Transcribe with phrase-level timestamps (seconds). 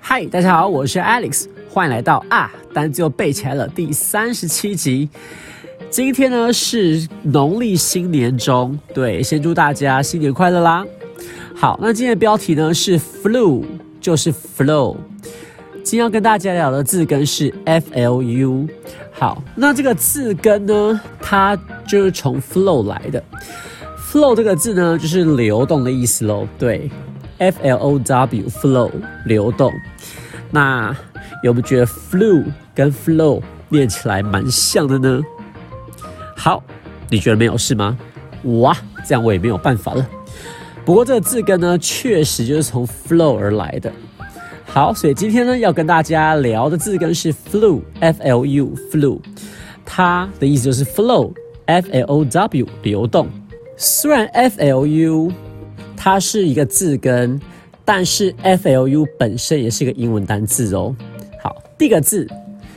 [0.00, 5.08] 嗨，大家好，我是 Alex，欢迎来到啊，单词又背起来了第三十七集。
[5.88, 10.84] 今天呢是农历新年中，对，先祝大家新年快乐啦。
[11.54, 13.64] 好，那今天的标题呢是 flu，
[14.00, 14.96] 就是 flow。
[15.82, 18.68] 今天要跟大家聊的字根是 f l u。
[19.22, 23.22] 好，那这个字根呢，它就是从 flow 来的。
[23.96, 26.44] flow 这个字呢，就是流动的意思喽。
[26.58, 26.90] 对
[27.38, 28.90] ，f l o w flow
[29.24, 29.72] 流动。
[30.50, 30.92] 那
[31.44, 35.22] 有没有觉得 flu 跟 flow 念起来蛮像的呢？
[36.36, 36.60] 好，
[37.08, 37.96] 你觉得没有是吗？
[38.42, 40.04] 哇，这样我也没有办法了。
[40.84, 43.92] 不过这个字根呢，确实就是从 flow 而来的。
[44.74, 49.20] 好，所以今天呢要跟大家聊的字根是 flu，f l u flu，
[49.84, 53.28] 它的意思就是 flow，f l o w 流动。
[53.76, 55.30] 虽然 f l u
[55.94, 57.38] 它是一个字根，
[57.84, 60.96] 但是 f l u 本身也是一个英文单字哦。
[61.42, 62.26] 好，第一个字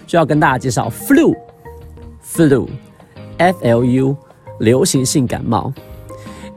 [0.06, 4.18] 就要跟大家介绍 flu，flu，f l u
[4.60, 5.74] 流行性感冒。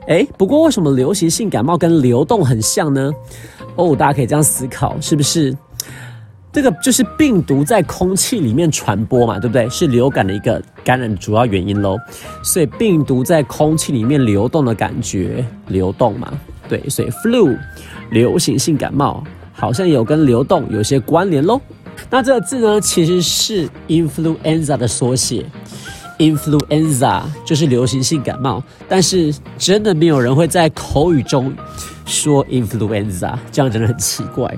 [0.08, 3.12] 哎，不过为什么流行性感冒跟流动很像呢？
[3.78, 5.56] 哦，大家可以这样思考，是不是？
[6.50, 9.68] 这个就是病毒在空气里面传播嘛，对不对？
[9.68, 11.96] 是流感的一个感染主要原因喽。
[12.42, 16.32] 所以病毒在空气里面流动的感觉，流动嘛，
[16.68, 16.82] 对。
[16.88, 17.56] 所以 flu
[18.10, 21.60] 流行性感冒好像有跟流动有些关联喽。
[22.10, 25.44] 那这个字呢，其实是 influenza 的缩写。
[26.18, 31.54] Influenza 就是流行性感冒，但是真的没有人会在口语中
[32.08, 34.52] 说 influenza，这样真的很奇怪。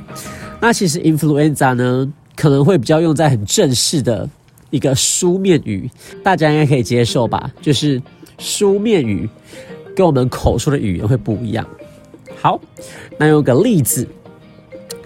[0.61, 4.29] 那其实 influenza 呢，可能会比较用在很正式的
[4.71, 5.91] 一个书面语，
[6.23, 7.51] 大家应该可以接受吧？
[7.61, 8.01] 就是
[8.39, 9.29] 书面语
[9.97, 11.67] 跟我们口说的语言会不一样。
[12.41, 12.61] 好，
[13.19, 14.07] 那用个例子，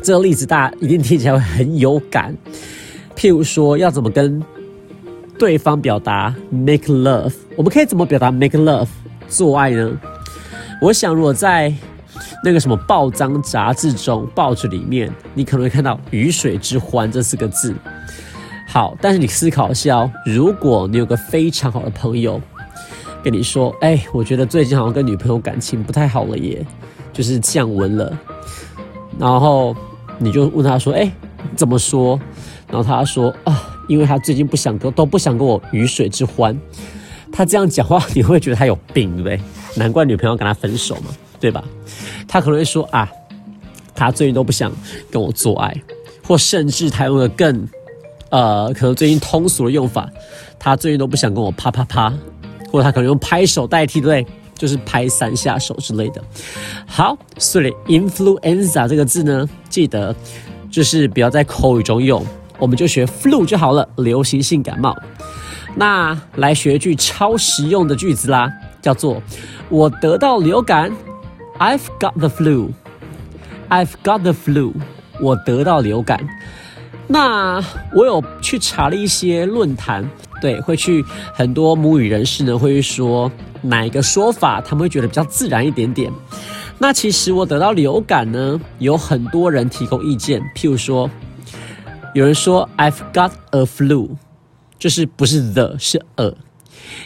[0.02, 2.36] 这个例子大家一定听起来会很有感。
[3.16, 4.42] 譬如说，要怎么跟
[5.38, 8.88] 对方表达 make love，我们可以怎么表达 make love
[9.28, 9.98] 做爱呢？
[10.80, 11.72] 我想，如果在
[12.44, 17.74] 那个什么报章杂志中、报纸里面，你可能会看到“鱼水之欢”这四个字。
[18.68, 22.38] 好，但是你思考一下哦，如果你有个非常好的朋友
[23.22, 26.64] 跟你说：“哎，我觉得最近好像跟女朋友感情不太好了耶，
[27.14, 28.12] 就是降温了。”
[29.18, 29.74] 然后
[30.18, 31.10] 你就问他说：“哎，
[31.56, 32.20] 怎么说？”
[32.68, 36.58] 然后他说：“啊。”因为他最近不想跟都不想跟我鱼水之欢，
[37.30, 39.38] 他这样讲话你会觉得他有病，对不对？
[39.76, 41.10] 难怪女朋友跟他分手嘛，
[41.44, 41.62] 对吧？
[42.26, 43.06] 他可能会说啊，
[43.94, 44.72] 他最近都不想
[45.10, 45.76] 跟我做爱，
[46.26, 47.68] 或甚至他用了更
[48.30, 50.08] 呃，可能最近通俗的用法，
[50.58, 52.10] 他最近都不想跟我啪啪啪，
[52.72, 56.24] 或者他可能用拍手代替，对，就是拍三下手之类的。
[56.86, 60.16] 好，所以 influenza 这个字呢，记得
[60.70, 62.24] 就是不要在口语中用。
[62.58, 64.96] 我们就学 flu 就好了，流行性感冒。
[65.76, 68.50] 那来学一句超实用的句子啦，
[68.80, 69.20] 叫做
[69.68, 70.90] “我得到流感
[71.58, 74.72] ”，I've got the flu，I've got the flu，
[75.20, 76.26] 我得到流感。
[77.06, 77.62] 那
[77.94, 80.08] 我有去查了一些论坛，
[80.40, 81.04] 对，会去
[81.34, 83.30] 很多母语人士呢会说
[83.62, 86.12] 哪一个说法他们会觉得比较自然一点点。
[86.78, 91.10] 那其实我得到流感呢，有很多人提供意见，譬如说。
[92.14, 94.10] 有人说 I've got a flu，
[94.78, 96.32] 就是不是 the 是 a，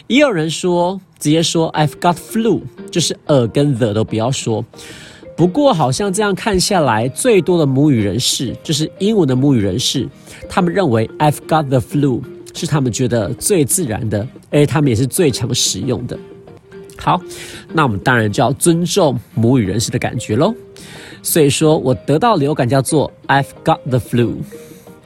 [0.07, 4.65] 也有人说直接说 I've got flu，就是 a 跟 the 都不要说。
[5.35, 10.07] 不过好像这样看下来，最多的母语人士就是英文的母语人士，
[10.49, 12.21] 他们认为 I've got the flu
[12.53, 16.17] 是他们觉得最自然的，而他们也是最常使用的。
[16.97, 17.21] 好，
[17.73, 20.53] 那我们当然就要尊重母语人士的感觉喽。
[21.23, 24.35] 所以说我得到流感叫做 I've got the flu。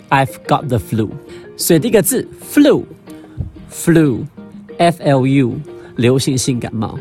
[0.10, 1.10] I've got the flu，
[1.58, 4.20] 所以第一个字 flu，flu
[4.78, 5.54] flu
[5.96, 6.98] 流行性感冒。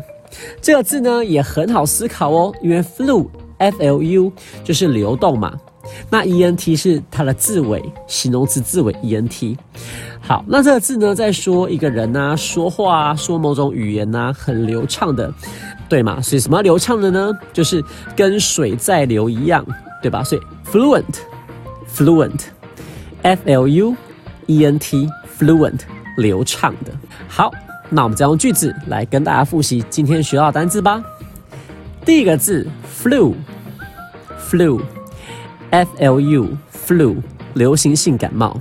[0.62, 3.26] 这个字呢也很好思考哦，因为 flu
[3.58, 4.34] f l u
[4.66, 5.58] 就是流动嘛，
[6.10, 9.58] 那 e n t 是它的字尾，形容词字尾 e n t。
[10.22, 15.34] 好，那这个字呢，在说一个人呐，说话啊说某种语言呐，很流畅的，
[15.88, 16.20] 对吗？
[16.22, 17.32] 所以什么流畅的呢？
[17.54, 17.82] 就是
[18.16, 19.66] 跟水在流一样，
[20.02, 20.24] 对吧？
[20.24, 20.42] 所以
[20.72, 23.96] fluent，fluent，f l u
[24.48, 25.80] e n t，fluent，
[26.18, 26.92] 流畅的。
[27.28, 27.52] 好。
[27.92, 31.04] 那我们再用句子来跟大家复习今天学到的单词吧。
[32.06, 32.68] 第一个字
[33.02, 34.80] flu，flu
[35.71, 37.17] l u，flu，
[37.55, 38.61] 流行性感冒。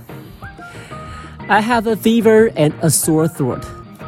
[1.48, 3.62] I have a fever and a sore throat.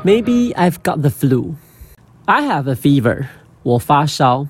[0.04, 1.56] Maybe I've got the flu.
[2.26, 3.26] I have a fever，
[3.64, 4.48] 我发烧，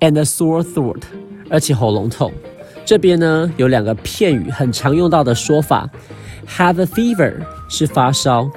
[0.00, 1.02] and a sore throat，
[1.50, 2.32] 而且喉咙痛。
[2.84, 5.88] 这边呢有两个片语很常用到的说法，
[6.46, 7.34] have a fever
[7.68, 8.50] 是发烧。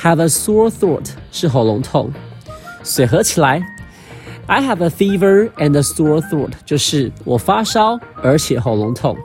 [0.00, 2.12] Have a sore throat 是喉咙痛，
[2.84, 3.60] 所以合起来
[4.47, 9.17] ，I have a fever and a sore throat 就是我发烧而且喉咙痛。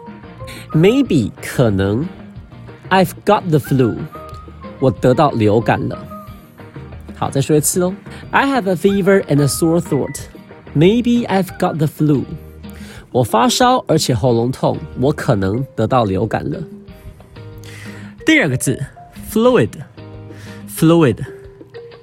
[0.73, 2.07] Maybe 可能
[2.91, 3.97] ，I've got the flu
[4.81, 5.99] 我得到流感了。
[7.17, 7.95] 好，再说一次哦
[8.31, 10.21] ，I have a fever and a sore throat.
[10.77, 12.25] Maybe I've got the flu
[13.11, 16.63] 我发烧而且喉咙痛，我可能得到流感了。
[18.25, 18.79] 第二个字
[19.31, 19.71] ，fluid。
[20.69, 21.19] fluid，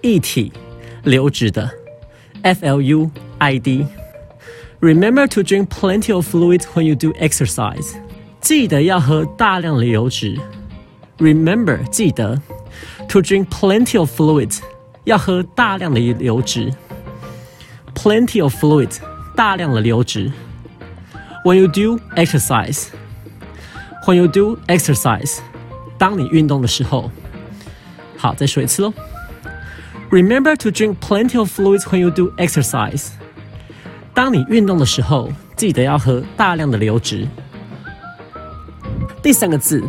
[0.01, 0.51] 液体，
[1.03, 1.69] 流质的
[2.44, 7.96] ，F L U I D。Remember to drink plenty of fluid when you do exercise。
[8.40, 10.38] 记得要喝大量的流质。
[11.18, 12.40] Remember，记得，
[13.08, 14.58] to drink plenty of fluid，
[15.04, 16.72] 要喝大量的流质。
[17.94, 18.96] Plenty of fluid，
[19.36, 20.32] 大量的流质。
[21.44, 25.40] When you do exercise，when you do exercise，
[25.98, 27.10] 当你运动的时候。
[28.16, 28.92] 好，再说一次喽。
[30.14, 33.10] Remember to drink plenty of fluids when you do exercise。
[34.12, 37.26] 当你运动的时候，记得要喝大量的流质。
[39.22, 39.82] 第三个字，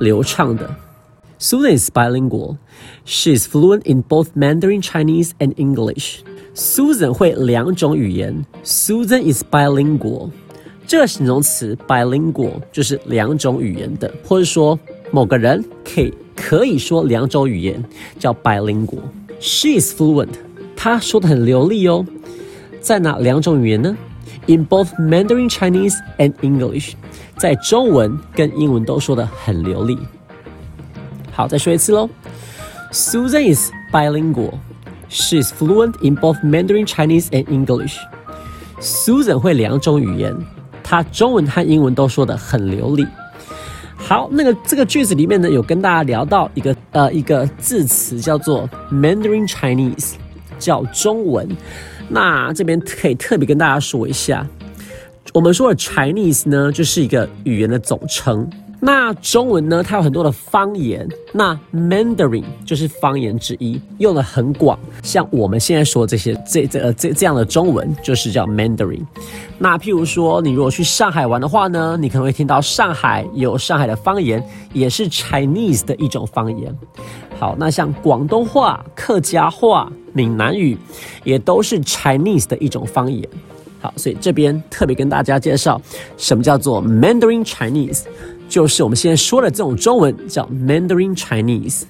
[0.00, 0.74] 流畅的。
[1.38, 2.56] Susan is bilingual.
[3.04, 6.22] She is fluent in both Mandarin Chinese and English.
[6.54, 8.44] Susan 会两种语言。
[8.64, 10.30] Susan is bilingual.
[10.85, 14.77] 这个形容词 bilingual 就是两种语言的，或者说
[15.11, 17.83] 某个人可以可以说两种语言，
[18.19, 19.01] 叫 bilingual。
[19.39, 20.29] She is fluent，
[20.75, 22.05] 她说的很流利哦。
[22.79, 23.95] 在哪两种语言呢
[24.45, 26.93] ？In both Mandarin Chinese and English，
[27.37, 29.97] 在中文跟英文都说的很流利。
[31.31, 32.09] 好，再说一次喽。
[32.91, 34.53] Susan is bilingual.
[35.09, 37.97] She is fluent in both Mandarin Chinese and English.
[38.79, 40.35] Susan 会两种语言。
[40.93, 43.03] 他中文和英文都说的很流利。
[43.97, 50.13] 好，那个这个句子里面呢，有跟大家聊到一个呃一个字词叫做 Mandarin Chinese，
[50.59, 51.49] 叫中文。
[52.09, 54.45] 那这边可以特别跟大家说一下，
[55.33, 58.47] 我们说的 Chinese 呢，就是一个语言的总称。
[58.85, 59.81] 那中文呢？
[59.81, 61.07] 它有很多的方言。
[61.31, 64.77] 那 Mandarin 就是方言之一，用的很广。
[65.01, 69.05] 像我们现在说这些这这呃这这样的中文，就是叫 Mandarin。
[69.57, 74.43] 那譬如说，你如果去上海玩的话呢，你可能会听到上海有上海的方言，
[74.73, 76.77] 也是 Chinese 的一种方言。
[77.39, 80.77] 好，那像广东话、客家话、闽南语，
[81.23, 83.25] 也都是 Chinese 的一种方言。
[83.79, 85.81] 好，所以这边特别跟大家介绍，
[86.17, 88.03] 什么叫做 Mandarin Chinese。
[88.53, 91.85] 就是我们现在说的这种中文叫 Mandarin Chinese。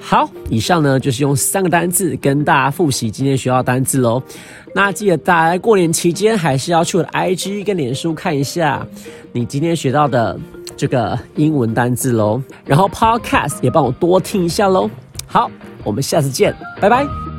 [0.00, 4.22] 好，以上呢就是用三个单字跟大家复习今天学到单字喽。
[4.74, 8.86] 那记得大家过年期间还是要去我的 IG 跟脸书看一下
[9.32, 10.40] 你今天学到的
[10.78, 12.42] 这个英文单字喽。
[12.64, 14.88] 然后 Podcast 也帮我多听一下喽。
[15.26, 15.50] 好，
[15.84, 17.29] 我们下次见，拜拜。